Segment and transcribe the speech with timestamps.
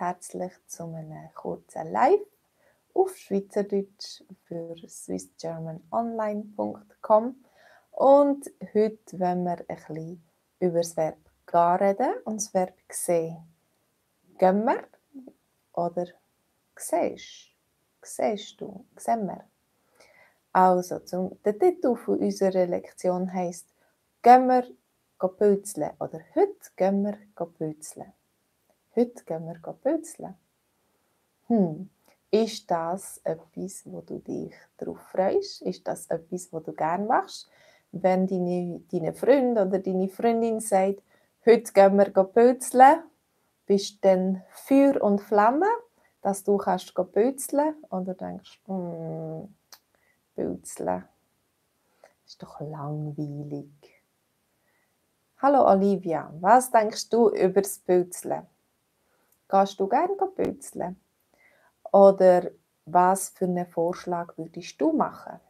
[0.00, 2.20] herzlich zu einem kurzen Live
[2.94, 7.44] auf Schweizerdeutsch für swissgermanonline.com
[7.90, 10.22] und heute wollen wir ein bisschen
[10.60, 13.36] über das Verb gehen reden und das Verb sehen.
[14.38, 14.84] Gehen wir
[15.72, 16.06] oder
[16.76, 17.50] siehst?
[18.02, 18.84] Siehst du?
[18.96, 19.44] Sehen wir?
[20.52, 23.66] Also, zum, der Titel von unserer Lektion heisst
[24.22, 24.64] «Gehen wir
[25.18, 27.18] pützeln» oder «Heute gehen wir
[27.58, 28.12] pützeln».
[28.96, 30.36] Heute gehen wir pützeln.
[31.48, 31.90] Hm,
[32.30, 35.62] ist das etwas, wo du dich darauf freust?
[35.62, 37.50] Ist das etwas, wo du gerne machst?
[37.90, 41.02] Wenn deine, deine Freund oder deine Freundin sagt,
[41.44, 43.02] heute gehen wir pützeln,
[43.66, 45.68] bist du dann Feuer und Flamme,
[46.22, 49.52] dass du kannst pützeln oder denkst, hm,
[50.36, 51.04] Pützeln
[52.24, 53.70] ist doch langweilig.
[55.38, 58.46] Hallo Olivia, was denkst du über das Pützeln?
[59.48, 61.00] Gehst du gerne pützeln?
[61.92, 62.50] Oder
[62.86, 65.40] was für einen Vorschlag würdest du machen?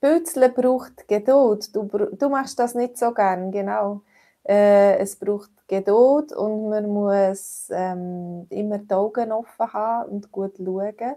[0.00, 1.74] Pützeln braucht Geduld.
[1.76, 4.02] Du, du machst das nicht so gern, genau.
[4.44, 10.56] Äh, es braucht Geduld und man muss ähm, immer die Augen offen haben und gut
[10.56, 11.16] schauen,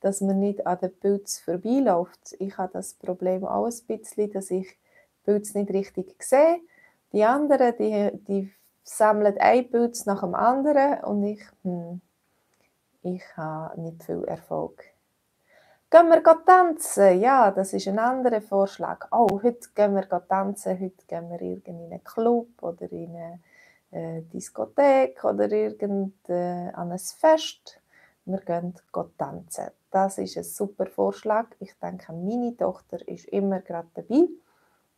[0.00, 2.34] dass man nicht an den Pilz vorbeiläuft.
[2.40, 4.76] Ich habe das Problem auch ein bisschen, dass ich
[5.24, 6.58] Pilz nicht richtig sehe.
[7.12, 8.52] Die anderen, die, die
[8.88, 12.00] sammeln einen Pilz nach dem anderen und ich, hm,
[13.02, 14.84] ich habe nicht viel Erfolg.
[15.90, 17.20] Gehen wir tanzen?
[17.20, 19.06] Ja, das ist ein anderer Vorschlag.
[19.10, 23.40] Oh, heute gehen wir tanzen, heute gehen wir in einen Club oder in eine
[23.90, 27.80] äh, Diskothek oder irgend, äh, an ein Fest.
[28.24, 28.74] Wir gehen
[29.16, 29.70] tanzen.
[29.90, 31.46] Das ist ein super Vorschlag.
[31.60, 34.26] Ich denke, meine Tochter ist immer gerade dabei.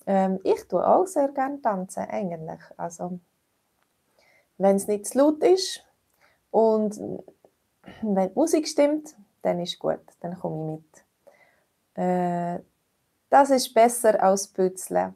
[0.06, 2.60] Ähm, ich tue auch sehr gerne tanzen, eigentlich.
[2.78, 3.20] Also,
[4.58, 5.84] wenn es nicht zu laut ist
[6.50, 6.98] und
[8.02, 10.82] wenn die Musik stimmt, dann ist gut, dann komme ich
[11.94, 12.04] mit.
[12.04, 12.60] Äh,
[13.30, 15.14] das ist besser als Pützeln.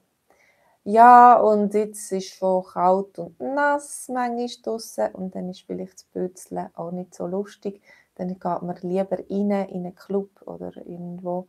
[0.85, 6.05] Ja, und jetzt ist schon kalt und nass manchmal draussen und dann ist vielleicht das
[6.05, 7.81] Pützeln auch nicht so lustig.
[8.17, 11.47] Dann geht man lieber rein in einen Club oder irgendwo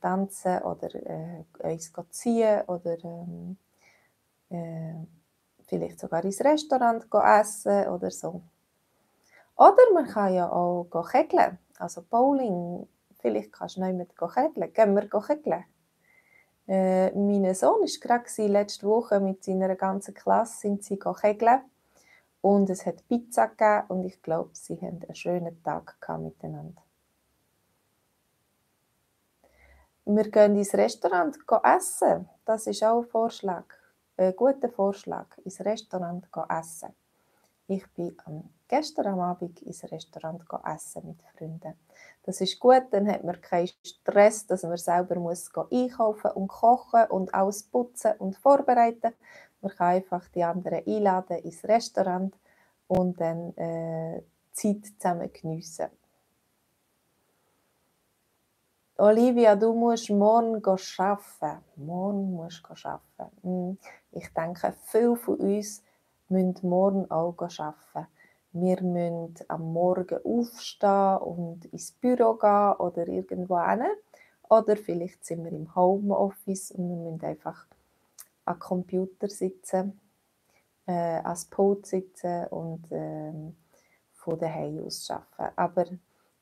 [0.00, 3.56] tanzen oder äh, uns ziehen oder ähm,
[4.50, 4.94] äh,
[5.66, 8.42] vielleicht sogar ins Restaurant essen oder so.
[9.56, 12.86] Oder man kann ja auch kegeln, also Bowling.
[13.20, 14.72] Vielleicht kannst du nicht mit kegeln.
[14.72, 15.64] Gehen wir kegeln.
[16.68, 21.62] Äh, mein Sohn war gerade letzte Woche mit seiner ganzen Klasse sind sie kegeln.
[22.40, 26.82] Und es hat Pizza gegeben und ich glaube, sie haben einen schönen Tag miteinander.
[30.04, 32.28] Wir gehen ins Restaurant essen.
[32.44, 33.64] Das ist auch ein Vorschlag
[34.16, 36.94] ein guter Vorschlag, ins Restaurant essen.
[37.68, 38.16] Ich bin
[38.68, 41.74] gestern am Abend ins Restaurant essen mit Freunden.
[42.22, 47.06] Das ist gut, dann hat man keinen Stress, dass man selber muss einkaufen und kochen
[47.10, 49.12] und alles putzen und vorbereiten.
[49.60, 52.36] Man kann einfach die anderen einladen ins Restaurant
[52.86, 54.22] und dann äh,
[54.52, 55.90] Zeit zusammen geniessen.
[58.98, 61.62] Olivia, du musst morgen arbeiten.
[61.76, 63.42] Morgen musst du arbeiten.
[63.42, 63.78] Hm,
[64.12, 65.82] ich denke, viele von uns
[66.30, 68.06] müssen morgen auch arbeiten.
[68.52, 73.82] Wir müssen am Morgen aufstehen und ins Büro gehen oder irgendwo hin.
[74.48, 77.66] Oder vielleicht sind wir im Homeoffice und wir müssen einfach
[78.46, 80.00] am Computer sitzen,
[80.86, 83.32] äh, ans Pult sitzen und äh,
[84.14, 85.52] von daheim aus arbeiten.
[85.54, 85.84] Aber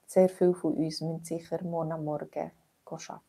[0.06, 2.50] sehr viele von uns müssen sicher morgen am Morgen
[2.86, 3.22] arbeiten.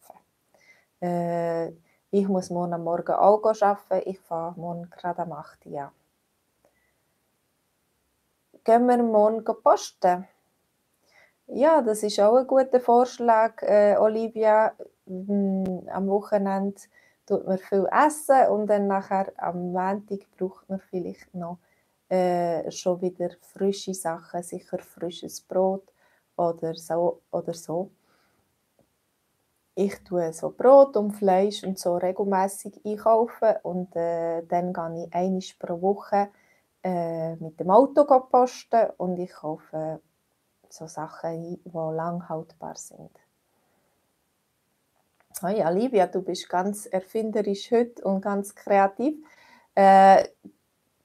[1.01, 1.69] Äh,
[2.11, 4.09] ich muss morgen am Morgen auch arbeiten.
[4.09, 5.91] Ich fahre morgen gerade am 8 Uhr.
[8.63, 10.27] Gehen wir morgen posten?
[11.47, 14.73] Ja, das ist auch ein guter Vorschlag, äh, Olivia.
[15.05, 16.81] Mm, am Wochenende
[17.27, 21.59] tut man viel essen und dann nachher am Montag braucht man vielleicht noch
[22.09, 25.83] äh, schon wieder frische Sachen, sicher frisches Brot
[26.37, 27.22] oder so.
[27.32, 27.91] Oder so.
[29.78, 35.14] Ich tue so Brot und Fleisch und so regelmäßig einkaufen und äh, dann gehe ich
[35.14, 36.29] einmal pro Woche
[36.82, 39.99] äh, mit dem Auto posten und ich kaufe
[40.70, 43.11] so Sachen ein, die lang haltbar sind.
[45.43, 49.16] Oh ja, Livia, du bist ganz erfinderisch heute und ganz kreativ.
[49.73, 50.29] Äh,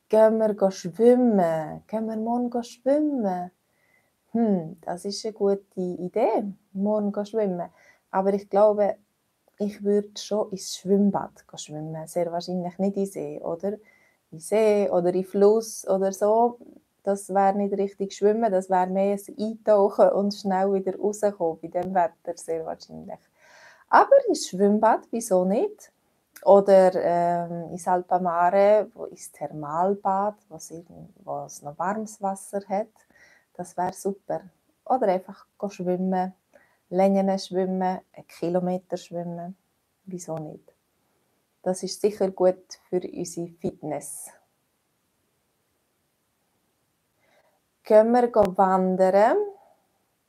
[0.09, 1.83] gehen wir schwimmen?
[1.89, 3.51] Gehen wir morgen schwimmen?
[4.33, 7.69] Hm, das ist eine gute Idee, morgen schwimmen.
[8.11, 8.97] Aber ich glaube,
[9.59, 12.07] ich würde schon ins Schwimmbad schwimmen.
[12.07, 13.79] Sehr wahrscheinlich nicht in See, oder?
[14.31, 16.59] in See oder in Fluss oder so,
[17.03, 21.69] das wäre nicht richtig schwimmen, das wäre mehr ein Eintauchen und schnell wieder rauskommen, bei
[21.69, 23.19] dem Wetter sehr wahrscheinlich.
[23.89, 25.91] Aber ins Schwimmbad, wieso nicht?
[26.45, 30.57] Oder ähm, ins Alpamare, wo ins Thermalbad, wo
[31.45, 32.89] es noch warmes Wasser hat,
[33.61, 34.41] das wäre super.
[34.87, 36.33] Oder einfach schwimmen,
[36.89, 39.55] Längen schwimmen, einen Kilometer schwimmen,
[40.07, 40.73] wieso nicht?
[41.63, 44.31] Das ist sicher gut für unsere Fitness.
[47.83, 49.37] Gehen wir wandern?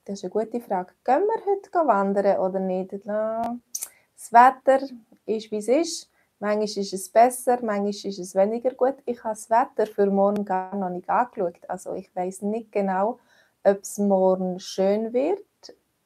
[0.03, 0.93] Das ist eine gute Frage.
[1.05, 2.91] Gehen wir heute wandern oder nicht?
[2.91, 4.81] Das Wetter
[5.25, 6.10] ist, wie es ist.
[6.41, 8.95] Manchmal ist es besser, manchmal ist es weniger gut.
[9.05, 11.59] Ich habe das Wetter für morgen gar noch nicht angeschaut.
[11.67, 13.19] Also ich weiß nicht genau,
[13.63, 15.45] ob es morgen schön wird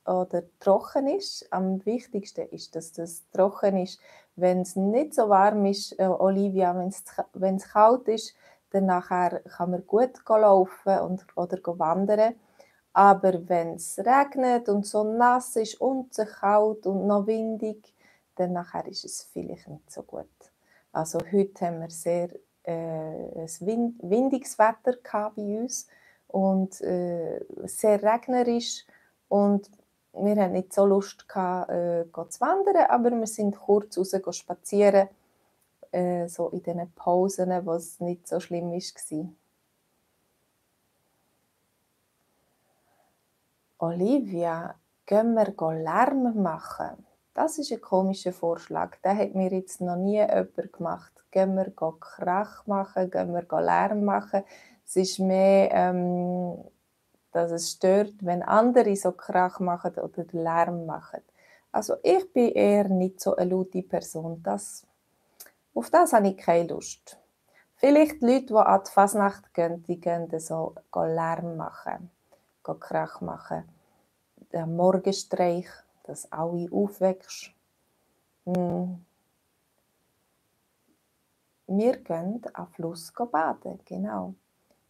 [0.05, 1.47] oder trocken ist.
[1.51, 4.01] Am wichtigsten ist, dass das trocken ist.
[4.35, 8.35] Wenn es nicht so warm ist, äh, Olivia, wenn es kalt ist,
[8.71, 12.35] dann nachher kann man gut laufen und, oder wandern.
[12.91, 17.94] Aber wenn es regnet und so nass ist und so kalt und noch windig,
[18.35, 20.27] dann nachher ist es vielleicht nicht so gut.
[20.91, 22.29] Also heute haben wir sehr
[22.63, 24.97] äh, ein windiges Wetter
[25.35, 25.87] bei uns
[26.27, 28.85] und äh, sehr regnerisch
[29.29, 29.69] und
[30.13, 35.09] wir hatten nicht so Lust gehabt, äh, zu wandern, aber wir sind kurz raus spazieren
[35.91, 39.29] äh, so in diesen Pausen, wo es nicht so schlimm war.
[43.77, 47.05] Olivia, gehen wir Lärm machen?
[47.35, 48.95] Das ist ein komischer Vorschlag.
[49.03, 51.11] Den hat mir jetzt noch nie jemand gemacht.
[51.31, 54.43] Gehen wir Krach machen, gehen wir Lärm machen.
[54.85, 56.63] Es ist mehr, ähm,
[57.33, 61.21] dass es stört, wenn andere so Krach machen oder Lärm machen.
[61.73, 64.41] Also ich bin eher nicht so eine laute Person.
[64.41, 64.87] Das
[65.73, 67.17] auf das habe ich keine Lust.
[67.75, 72.09] Vielleicht die Leute, die an die Fasnacht gehen, die gehen so Lärm machen,
[72.63, 73.65] Krach machen.
[74.53, 75.67] Der Morgenstreich,
[76.05, 77.51] dass alle aufwächst.
[78.45, 79.03] Hm.
[81.67, 84.35] Wir gehen am Fluss baden, genau.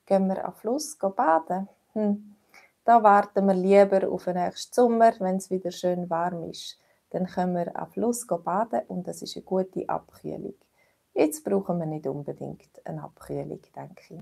[0.06, 1.69] Gehen wir am Fluss baden?
[1.94, 2.35] Hm.
[2.83, 6.77] Da warten wir lieber auf den nächsten Sommer, wenn es wieder schön warm ist.
[7.12, 10.56] Dann können wir am Fluss baden und das ist eine gute Abkühlung.
[11.13, 14.21] Jetzt brauchen wir nicht unbedingt eine Abkühlung, denke ich.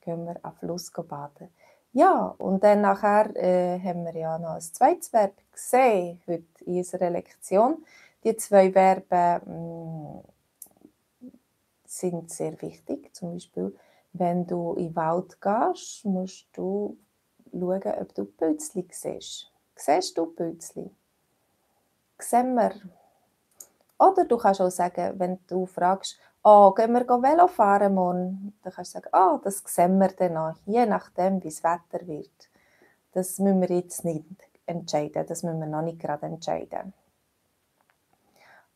[0.00, 1.48] Gehen wir den Fluss baden.
[1.96, 6.76] Ja, und dann nachher äh, haben wir ja noch ein zweites Verb gesehen heute in
[6.76, 7.86] unserer Lektion.
[8.22, 10.22] Die zwei Verben mh,
[11.22, 11.30] mm,
[11.86, 13.14] sind sehr wichtig.
[13.14, 13.74] Zum Beispiel,
[14.12, 16.98] wenn du in den Wald gehst, musst du
[17.50, 19.50] schauen, ob du Pilzli siehst.
[19.74, 20.90] Siehst du Pilzli?
[22.18, 22.72] Sehen wir
[23.98, 28.54] oder du kannst auch sagen, wenn du fragst, oh, gehen wir Velo fahren morgen?
[28.62, 32.06] Dann kannst du sagen, oh, das sehen wir dann noch, je nachdem, wie das Wetter
[32.06, 32.50] wird.
[33.12, 34.26] Das müssen wir jetzt nicht
[34.66, 36.92] entscheiden, das müssen wir noch nicht gerade entscheiden.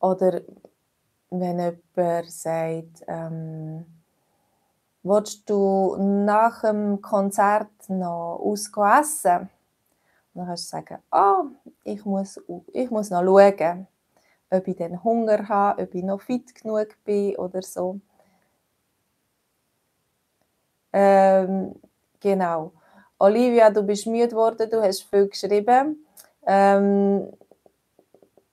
[0.00, 0.40] Oder
[1.30, 3.84] wenn jemand sagt, ähm,
[5.02, 9.50] willst du nach dem Konzert noch ausgehen essen?
[10.32, 11.44] Dann kannst du sagen, oh,
[11.84, 12.40] ich muss,
[12.72, 13.86] ich muss noch schauen
[14.50, 18.00] ob ich dann Hunger habe, ob ich noch fit genug bin oder so.
[20.92, 21.74] Ähm,
[22.18, 22.72] genau.
[23.18, 26.06] Olivia, du bist müde geworden, du hast viel geschrieben.
[26.46, 27.28] Ähm,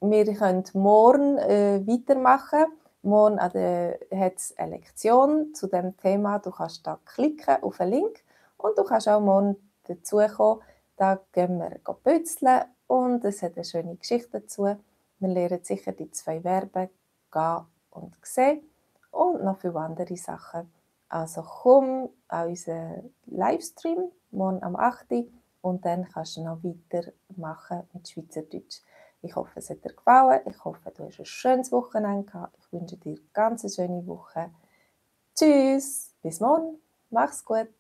[0.02, 2.66] wir können morgen äh, weitermachen.
[3.02, 6.40] Morgen hat es eine Lektion zu dem Thema.
[6.40, 8.24] Du kannst da klicken auf einen Link
[8.58, 9.56] und du kannst auch morgen
[9.86, 10.62] dazukommen.
[10.98, 14.76] Da gehen wir pützeln und es hat eine schöne Geschichte dazu.
[15.20, 16.90] Wir lernen sicher die zwei Verben
[17.32, 18.62] gehen und sehen
[19.12, 20.72] und noch viele andere Sachen.
[21.10, 25.26] Also komm an unseren Livestream morgen am 8.
[25.62, 28.82] und dann kannst du noch weitermachen mit Schweizerdeutsch.
[29.22, 30.42] Ich hoffe, es hat dir gefallen.
[30.46, 32.56] Ich hoffe, du hast ein schönes Wochenende gehabt.
[32.60, 34.52] Ich wünsche dir eine ganz schöne Woche.
[35.36, 36.80] Tschüss, bis morgen.
[37.10, 37.77] Mach's gut.